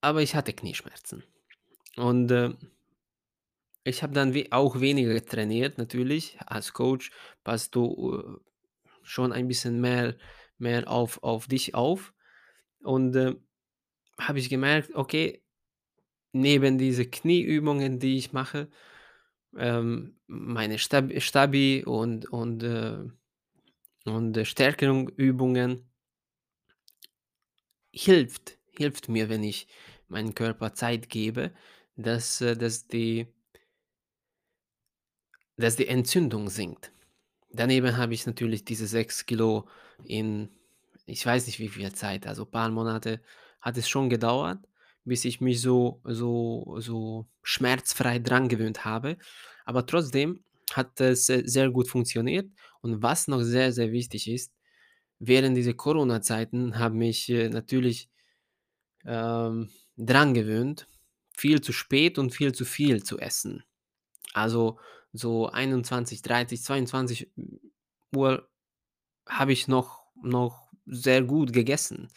aber 0.01 0.21
ich 0.21 0.33
hatte 0.35 0.53
Knieschmerzen. 0.53 1.23
Und, 1.95 2.31
äh 2.31 2.53
ich 3.83 4.03
habe 4.03 4.11
dann 4.13 4.33
we 4.33 4.47
auch 4.51 4.81
weniger 4.81 5.23
trainiert 5.25 5.77
natürlich. 5.77 6.37
Als 6.45 6.73
Coach 6.73 7.11
passt 7.45 7.73
du, 7.73 8.15
äh, 8.15 8.51
schon 9.01 9.31
ein 9.31 9.47
bisschen 9.47 9.79
mehr 9.79 10.17
mehr 10.57 10.89
auf 10.89 11.23
auf 11.23 11.47
dich 11.47 11.75
auf. 11.75 12.13
Und, 12.81 13.15
äh, 13.15 13.35
habe 14.19 14.39
ich 14.39 14.49
gemerkt, 14.49 14.95
okay, 14.95 15.43
neben 16.33 16.77
diese 16.77 17.05
Knieübungen, 17.05 17.99
die 17.99 18.17
ich 18.17 18.33
mache, 18.33 18.69
ähm, 19.57 20.17
meine 20.27 20.79
Stab 20.79 21.11
Stabi 21.21 21.83
und 21.85 22.27
und, 22.31 22.63
äh 22.63 22.97
und, 24.05 24.37
äh, 24.37 24.45
Stärkung-Übungen 24.45 25.89
hilft 27.93 28.57
hilft 28.71 29.09
mir, 29.09 29.27
wenn 29.29 29.43
ich 29.43 29.67
meinem 30.07 30.35
Körper 30.35 30.73
Zeit 30.73 31.09
gebe, 31.09 31.51
dass, 31.95 32.41
äh 32.41 32.55
dass 32.55 32.87
die 32.87 33.27
dass 35.57 35.75
die 35.75 35.87
Entzündung 35.87 36.49
sinkt. 36.49 36.91
Daneben 37.51 37.97
habe 37.97 38.13
ich 38.13 38.25
natürlich 38.27 38.65
diese 38.65 38.87
6 38.87 39.25
Kilo 39.25 39.67
in 40.05 40.49
ich 41.05 41.25
weiß 41.25 41.47
nicht, 41.47 41.59
wie 41.59 41.69
viel 41.69 41.93
Zeit, 41.93 42.27
also 42.27 42.45
paar 42.45 42.69
Monate 42.69 43.21
hat 43.61 43.77
es 43.77 43.87
schon 43.89 44.09
gedauert, 44.09 44.59
bis 45.07 45.25
ich 45.25 45.41
mich 45.41 45.61
so 45.61 46.01
so 46.05 46.77
so 46.79 47.27
schmerzfrei 47.43 48.19
dran 48.19 48.49
gewöhnt 48.49 48.85
habe. 48.85 49.17
Aber 49.65 49.85
trotzdem 49.87 50.43
hat 50.73 50.99
es, 51.01 51.27
sehr 51.27 51.69
gut 51.71 51.89
funktioniert. 51.89 52.49
Und 52.81 53.01
was 53.03 53.27
noch 53.29 53.41
sehr, 53.41 53.71
sehr 53.73 53.91
wichtig 53.93 54.29
ist, 54.29 54.53
während 55.19 55.57
dieser 55.57 55.73
Corona-Zeiten 55.75 56.79
habe 56.79 56.95
mich, 56.95 57.29
äh, 57.29 57.49
natürlich, 57.49 58.09
ähm, 59.05 59.69
dran 59.97 60.33
gewöhnt, 60.35 60.87
viel 61.37 61.61
zu 61.61 61.73
spät 61.73 62.19
und 62.19 62.31
viel 62.33 62.53
zu 62.53 62.65
viel 62.65 63.03
zu 63.03 63.19
essen. 63.19 63.63
Also, 64.33 64.79
so 65.13 65.47
21:30, 65.49 66.63
22:00 66.63 68.47
habe 69.27 69.53
ich 69.53 69.67
noch 69.67 70.03
noch 70.23 70.71
sehr 70.85 71.23
gut 71.23 71.53
gegessen. 71.53 72.09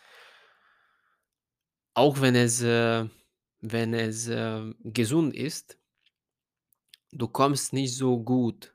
Auch 2.01 2.23
wenn 2.23 2.35
es, 2.35 2.63
äh 2.63 3.05
wenn 3.63 3.93
es, 3.93 4.27
äh, 4.27 4.73
gesund 4.85 5.35
ist 5.37 5.77
du 7.13 7.27
kommst 7.29 7.73
nicht 7.73 7.97
so 7.97 8.19
gut 8.23 8.75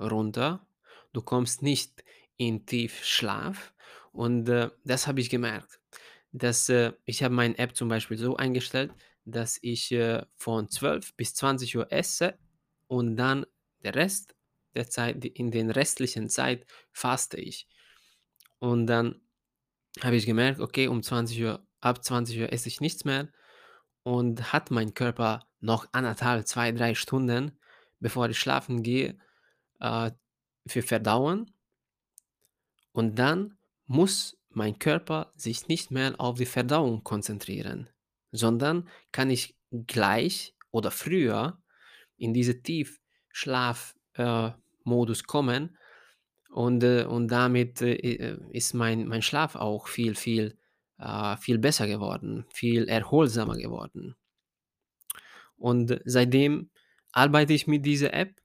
runter. 0.00 0.66
Du 1.12 1.22
kommst 1.22 1.62
nicht 1.62 2.04
in 2.36 2.66
Tiefschlaf 2.66 3.74
und, 4.12 4.48
äh, 4.48 4.70
das 4.84 5.06
habe 5.06 5.20
ich 5.20 5.30
gemerkt, 5.30 5.80
dass, 6.32 6.68
äh 6.70 6.92
ich 7.06 7.22
habe 7.24 7.34
meine 7.34 7.58
App 7.58 7.76
zum 7.76 7.88
Beispiel 7.88 8.18
so 8.18 8.36
eingestellt, 8.36 8.92
dass 9.24 9.58
ich, 9.62 9.92
äh, 9.92 10.24
von 10.36 10.68
12 10.70 11.14
bis 11.16 11.34
20:00 11.34 11.92
esse 11.92 12.38
und 12.88 13.16
dann 13.16 13.46
der 13.84 13.94
Rest 13.96 14.36
der 14.74 14.88
Zeit 14.90 15.24
in 15.24 15.50
den 15.50 15.70
restlichen 15.70 16.28
Zeit 16.30 16.66
faste 16.92 17.38
ich. 17.40 17.68
Und 18.60 18.86
dann 18.88 19.20
habe 20.02 20.16
ich 20.16 20.26
gemerkt, 20.26 20.60
okay, 20.60 20.88
um 20.88 21.02
20:00 21.04 21.66
ab 21.80 22.04
20:00 22.04 22.52
esse 22.52 22.68
ich 22.68 22.80
nichts 22.80 23.04
mehr 23.04 23.28
und 24.04 24.52
hat 24.52 24.70
mein 24.70 24.94
Körper 24.94 25.46
noch 25.60 25.86
1,5, 25.92 26.46
2, 26.46 26.72
3 26.72 26.94
Stunden, 26.94 27.58
bevor 28.00 28.28
ich 28.28 28.38
schlafen 28.38 28.82
gehe, 28.82 29.18
äh, 29.80 30.12
für 30.66 30.82
Verdauen 30.82 31.52
und 32.94 33.18
dann 33.18 33.58
muss 33.86 34.36
mein 34.50 34.78
Körper 34.78 35.32
sich 35.36 35.68
nicht 35.68 35.90
mehr 35.90 36.14
auf 36.20 36.38
die 36.38 36.46
Verdauung 36.46 37.04
konzentrieren, 37.04 37.88
sondern 38.32 38.88
kann 39.12 39.30
ich 39.30 39.56
gleich 39.86 40.54
oder 40.70 40.90
früher 40.90 41.62
in 42.16 42.34
diese 42.34 42.62
Tiefschlaf 42.62 43.94
äh, 44.14 44.50
kommen 45.26 45.76
und, 46.50 46.82
äh 46.84 47.04
und 47.04 47.28
damit, 47.28 47.82
äh, 47.82 47.94
äh, 47.94 48.38
ist 48.52 48.74
mein 48.74 49.06
mein 49.08 49.22
Schlaf 49.22 49.54
auch 49.56 49.88
viel, 49.88 50.14
viel, 50.14 50.58
äh 50.98 51.36
viel 51.38 51.58
besser 51.58 51.86
geworden, 51.86 52.46
viel 52.52 52.88
erholsamer 52.88 53.56
geworden. 53.56 54.16
Und 55.58 56.00
seitdem 56.04 56.70
arbeite 57.12 57.52
ich 57.52 57.66
mit 57.66 57.84
dieser 57.84 58.14
App. 58.14 58.36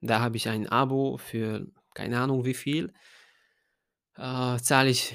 Da 0.00 0.20
habe 0.20 0.36
ich 0.36 0.48
ein 0.48 0.68
Abo 0.68 1.16
für 1.16 1.66
keine 1.94 2.20
Ahnung 2.20 2.44
wie 2.44 2.52
viel 2.54 2.92
äh, 4.16 4.58
zahle 4.58 4.90
ich 4.90 5.14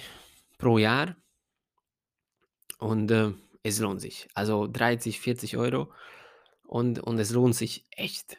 pro 0.58 0.78
Jahr. 0.78 1.16
Und, 2.80 3.12
äh, 3.12 3.32
es 3.64 3.80
lohnt 3.80 4.02
sich. 4.02 4.28
Also 4.34 4.68
30, 4.68 5.20
40 5.20 5.58
€ 5.58 5.92
und 6.64 7.00
und 7.00 7.20
es 7.20 7.32
lohnt 7.32 7.56
sich 7.56 7.86
echt. 7.92 8.38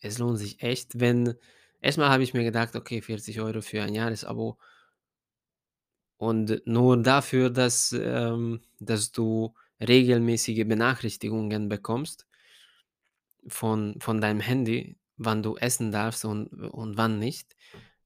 Es 0.00 0.18
lohnt 0.18 0.38
sich 0.38 0.62
echt, 0.62 1.00
wenn 1.00 1.34
erst 1.80 1.98
mal 1.98 2.10
habe 2.10 2.22
ich 2.24 2.34
mir 2.34 2.44
gedacht: 2.44 2.76
„Okay, 2.76 3.02
40 3.02 3.40
€ 3.40 3.62
für 3.62 3.82
ein 3.82 3.94
Jahresabo“ 3.94 4.58
und 6.18 6.62
nur 6.66 6.96
dafür, 7.02 7.50
dass, 7.50 7.92
ähm 7.98 8.60
dass 8.80 9.12
du 9.12 9.54
regelmäßige 9.80 10.66
Benachrichtigungen 10.66 11.68
bekommst 11.68 12.26
von 13.48 13.96
von 14.00 14.20
deinem 14.20 14.40
Handy, 14.40 14.96
wann 15.16 15.42
du 15.42 15.56
essen 15.56 15.92
darfst 15.92 16.24
und 16.24 16.48
und 16.48 16.96
wann 16.96 17.18
nicht, 17.18 17.54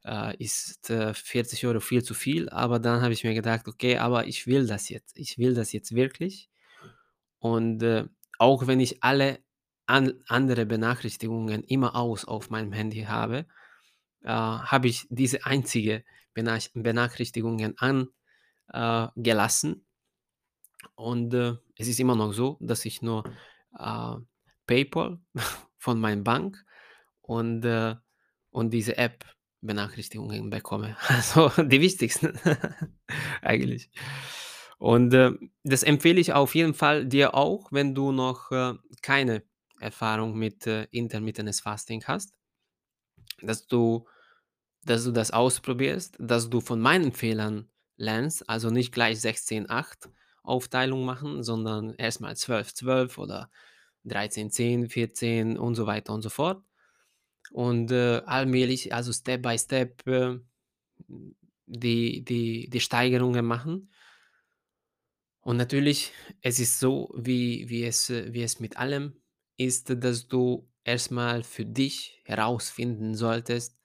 äh, 0.05 0.37
ist, 0.39 0.91
äh, 0.91 1.15
40 1.15 1.81
€ 1.81 1.81
viel 1.81 2.03
zu 2.05 2.15
viel. 2.15 2.49
Aber 2.51 2.79
dann 2.79 3.03
habe 3.03 3.13
ich 3.13 3.25
mir 3.25 3.35
gedacht: 3.35 3.69
„Okay, 3.69 3.97
aber 3.99 4.27
ich 4.27 4.47
will 4.47 4.67
das 4.67 4.89
jetzt. 4.89 5.19
Ich 5.19 5.39
will 5.39 5.55
das 5.55 5.73
jetzt 5.73 5.95
wirklich.“ 5.95 6.51
Und, 7.41 7.83
äh, 7.83 8.07
auch 8.39 8.67
wenn 8.67 8.81
ich 8.81 9.03
alle 9.05 9.41
an 9.87 10.15
andere 10.29 10.67
Benachrichtigungen 10.67 11.65
immer 11.65 11.97
aus 11.97 12.25
auf 12.27 12.51
meinem 12.51 12.73
Handy 12.73 13.03
habe, 13.05 13.47
äh, 14.25 14.29
habe 14.31 14.89
ich 14.89 15.07
diese 15.11 15.47
einzige 15.47 16.05
Benach 16.35 16.69
Benachrichtigungen 16.75 17.77
an 17.79 18.09
äh. 19.15 19.85
Und, 20.95 21.35
äh, 21.35 21.55
es 21.77 21.89
ist 21.89 22.01
immer 22.01 22.17
noch 22.17 22.33
so, 22.33 22.57
dass 22.61 22.85
ich 22.85 23.03
nur, 23.03 23.25
äh, 23.79 24.15
PayPal 24.67 25.19
von 25.79 26.01
meinem 26.01 26.25
Bank 26.25 26.65
und, 27.23 27.65
äh 27.65 27.97
und 28.53 28.71
diese 28.73 28.97
App-Benachrichtigungen 28.97 30.51
bekomme. 30.51 30.97
Also 31.09 31.51
die 31.63 31.81
wichtigsten 31.81 32.39
eigentlich. 33.43 33.91
Und, 34.79 35.15
äh, 35.15 35.33
das 35.65 35.83
empfehle 35.83 36.21
ich 36.21 36.33
auf 36.33 36.55
jeden 36.55 36.75
Fall 36.75 37.07
dir 37.07 37.35
auch, 37.35 37.71
wenn 37.73 37.95
du 37.95 38.13
noch, 38.13 38.51
äh, 38.53 38.75
keine 39.03 39.43
Erfahrung 39.81 40.37
mit, 40.39 40.67
Intermittentes 40.91 41.61
Fasting 41.61 42.05
hast 42.07 42.33
dass 43.43 43.67
du 43.67 44.07
dass 44.85 45.05
du 45.05 45.13
das 45.13 45.31
ausprobierst, 45.31 46.17
dass 46.19 46.51
du 46.51 46.61
von 46.61 46.81
meinen 46.81 47.13
Fehlern 47.13 47.69
lernst, 47.97 48.49
also 48.49 48.71
nicht 48.71 48.93
gleich 48.93 49.21
16:8 49.21 50.09
Aufteilung 50.43 51.05
machen, 51.05 51.43
sondern 51.43 51.95
erst 51.99 52.21
mal 52.21 52.37
12:12 52.37 53.19
oder 53.19 53.51
13:10, 54.05 54.89
14 54.89 55.59
und 55.59 55.75
so 55.75 55.87
weiter 55.87 56.15
und 56.15 56.23
so 56.23 56.31
fort. 56.31 56.63
Und, 57.53 57.93
äh, 57.93 58.23
allmählich, 58.27 58.95
also 58.95 59.13
Step 59.13 59.43
by 59.43 59.59
Step, 59.59 60.07
äh, 60.09 60.39
die 61.67 62.25
die 62.25 62.71
die 62.71 62.81
Steigerungen 62.81 63.47
machen. 63.47 63.89
Und 65.45 65.57
natürlich, 65.57 66.13
es 66.43 66.61
ist 66.61 66.79
so, 66.81 67.13
wie 67.17 67.69
wie 67.71 67.85
es 67.85 68.11
äh, 68.11 68.33
wie 68.33 68.43
es 68.43 68.61
mit 68.61 68.77
allem 68.77 69.15
ist, 69.57 69.89
dass 70.05 70.29
du 70.29 70.69
erst 70.85 71.11
mal 71.11 71.43
für 71.45 71.65
dich 71.65 72.21
herausfinden 72.25 73.15
solltest 73.15 73.80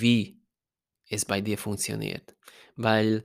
wie 0.00 0.40
es 1.08 1.24
bei 1.24 1.40
dir 1.40 1.58
funktioniert. 1.58 2.34
Weil 2.76 3.24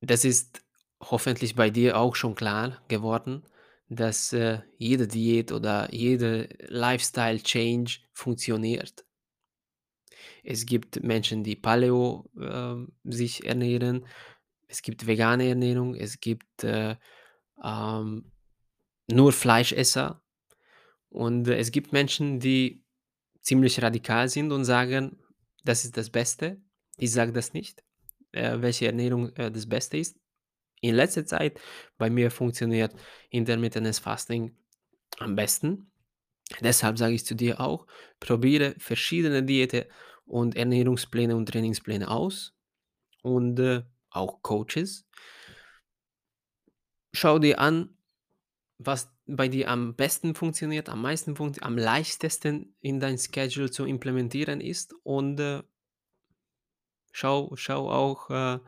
das 0.00 0.24
ist 0.24 0.64
hoffentlich 1.00 1.54
bei 1.54 1.70
dir 1.70 1.96
auch 1.98 2.14
schon 2.16 2.34
klar 2.34 2.82
geworden, 2.88 3.44
dass, 3.88 4.32
äh, 4.32 4.60
jede 4.76 5.08
Diät 5.08 5.52
oder 5.52 5.92
jede 5.92 6.48
Lifestyle 6.68 7.42
Change 7.42 8.00
funktioniert. 8.12 9.04
Es 10.44 10.66
gibt 10.66 11.02
Menschen, 11.02 11.44
die 11.44 11.56
Paleo, 11.56 12.30
ähm, 12.40 12.92
sich 13.04 13.44
ernähren. 13.44 14.06
Es 14.66 14.82
gibt 14.82 15.06
vegane 15.06 15.48
Ernährung, 15.48 15.94
es 15.94 16.20
gibt, 16.20 16.64
äh, 16.64 16.96
ähm, 17.62 18.32
nur 19.10 19.32
Fleischesser. 19.32 20.22
Und 21.08 21.48
es 21.48 21.70
gibt 21.70 21.92
Menschen, 21.92 22.40
die 22.40 22.84
ziemlich 23.48 23.80
radikal 23.82 24.28
sind 24.28 24.52
und 24.52 24.64
sagen: 24.64 25.18
„Das 25.64 25.84
ist 25.84 25.96
das 25.96 26.10
Beste.“ 26.10 26.60
Ich 26.98 27.12
sage 27.12 27.32
das 27.32 27.54
nicht, 27.54 27.82
äh, 28.32 28.60
welche 28.60 28.86
Ernährung, 28.86 29.34
äh, 29.36 29.50
das 29.50 29.66
Beste 29.66 29.96
ist. 29.98 30.18
In 30.80 30.94
letzter 30.94 31.24
Zeit 31.26 31.60
bei 31.98 32.10
mir 32.10 32.30
funktioniert 32.30 32.94
Intermittentes 33.30 33.98
Fasting 33.98 34.56
am 35.18 35.34
besten. 35.34 35.90
Deshalb 36.60 36.98
sage 36.98 37.14
ich 37.14 37.24
zu 37.26 37.34
dir 37.34 37.60
auch: 37.60 37.86
Probiere 38.20 38.74
verschiedene 38.78 39.42
Diäten 39.42 39.84
und 40.26 40.56
Ernährungspläne 40.56 41.34
und 41.34 41.46
Trainingspläne 41.48 42.08
aus 42.08 42.54
und, 43.22 43.58
äh, 43.60 43.82
auch 44.10 44.42
Coaches. 44.42 45.06
Schau 47.14 47.38
dir 47.38 47.58
an, 47.58 47.96
was 48.78 49.10
bei 49.28 49.48
dir 49.48 49.68
am 49.70 49.94
besten 49.94 50.34
funktioniert, 50.34 50.88
am 50.88 51.02
meisten 51.02 51.36
funkt 51.36 51.62
am 51.62 51.78
leichtesten 51.78 52.74
in 52.80 53.00
dein 53.00 53.18
Schedule 53.18 53.70
zu 53.70 53.84
implementieren 53.84 54.60
ist 54.60 54.94
und, 55.04 55.40
äh 55.40 55.62
schau 57.12 57.54
schau 57.56 57.90
auch, 57.90 58.30
äh, 58.30 58.58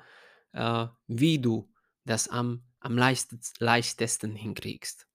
äh, 0.52 0.86
wie 1.06 1.38
du 1.38 1.70
das 2.04 2.28
am 2.28 2.62
am 2.80 2.96
leichtets 2.96 3.52
leichtesten 3.58 4.34
hinkriegst. 4.34 5.06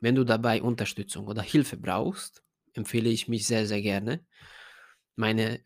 Wenn 0.00 0.14
du 0.14 0.24
dabei 0.24 0.62
Unterstützung 0.62 1.26
oder 1.26 1.42
Hilfe 1.42 1.76
brauchst, 1.76 2.44
empfehle 2.74 3.10
ich 3.10 3.28
mich 3.28 3.46
sehr, 3.48 3.66
sehr 3.66 3.82
gerne. 3.82 4.24
Meine, 5.16 5.60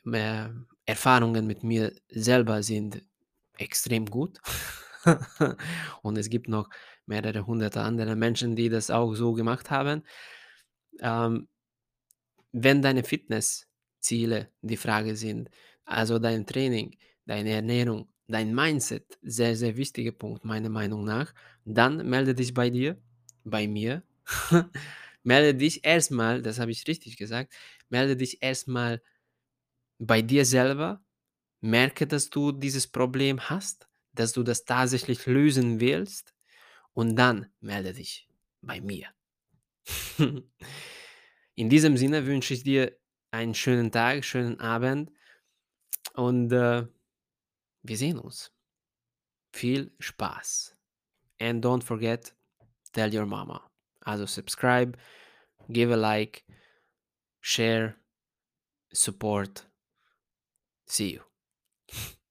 Erfahrungen 0.87 1.46
mit 1.46 1.62
mir 1.62 1.92
selber 2.08 2.62
sind 2.62 3.02
extrem 3.58 4.06
gut 4.06 4.40
und 6.02 6.18
es 6.18 6.30
gibt 6.30 6.48
noch 6.48 6.68
mehrere 7.07 7.47
Hunderte 7.47 7.81
andere 7.81 8.17
Menschen, 8.17 8.57
die 8.57 8.69
das 8.69 8.90
auch 8.90 9.14
so 9.14 9.33
gemacht 9.33 9.71
haben. 9.71 10.03
Ähm 11.01 11.49
wenn 12.55 12.83
deine 12.83 13.03
Fitnessziele 13.03 14.49
die 14.62 14.77
Frage 14.77 15.17
sind, 15.17 15.51
also 15.85 16.19
dein 16.19 16.47
Training, 16.47 16.97
deine 17.27 17.51
Ernährung, 17.51 18.09
dein 18.29 18.55
Mindset, 18.55 19.19
sehr, 19.23 19.57
sehr 19.57 19.77
wichtiger 19.77 20.12
Punkt 20.12 20.45
meiner 20.45 20.69
Meinung 20.71 21.05
nach, 21.05 21.35
dann 21.64 22.09
melde 22.09 22.35
dich 22.35 22.55
bei 22.55 22.71
dir 22.71 22.97
bei 23.45 23.69
mir. 23.69 24.03
Melde 25.27 25.55
dich 25.55 25.85
erst 25.87 26.11
mal, 26.11 26.43
das 26.43 26.59
habe 26.59 26.71
ich 26.71 26.87
richtig 26.87 27.17
gesagt, 27.17 27.55
melde 27.88 28.14
dich 28.14 28.43
erst 28.43 28.69
mal 28.69 29.03
bei 29.99 30.21
dir 30.21 30.45
selber. 30.45 31.03
Merke, 31.62 32.07
dass 32.07 32.29
du 32.29 32.53
dieses 32.53 32.87
Problem 32.87 33.40
hast, 33.40 33.88
dass 34.12 34.35
du 34.35 34.43
das 34.43 34.67
tatsächlich 34.67 35.25
lösen 35.25 35.81
willst 35.81 36.34
und 36.94 37.16
dann 37.16 37.50
melde 37.61 37.92
dich 37.92 38.28
bei 38.62 38.80
mir. 38.80 39.09
In 41.57 41.68
diesem 41.68 41.96
Sinne 41.96 42.26
wünsche 42.26 42.54
ich 42.54 42.62
dir 42.62 42.96
einen 43.30 43.54
schönen 43.54 43.92
Tag, 43.92 44.24
schönen 44.24 44.59
Abend 44.61 45.12
und, 46.14 46.52
äh, 46.52 46.87
wir 47.83 47.96
sehen 47.98 48.18
uns. 48.18 48.50
Viel 49.52 49.94
Spaß. 50.00 50.76
And 51.38 51.64
don't 51.64 51.83
forget, 51.83 52.35
tell 52.92 53.14
your 53.14 53.26
mama. 53.26 53.70
Also 54.00 54.26
subscribe, 54.26 54.98
give 55.68 55.92
a 55.92 55.96
like, 55.96 56.44
share, 57.40 57.96
support. 58.92 59.68
See 60.87 61.14
you. 61.14 61.22